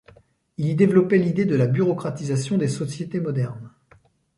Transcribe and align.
Il 0.57 0.65
y 0.65 0.73
développait 0.75 1.19
l’idée 1.19 1.45
de 1.45 1.55
la 1.55 1.67
bureaucratisation 1.67 2.57
des 2.57 2.69
sociétés 2.69 3.19
modernes. 3.19 3.69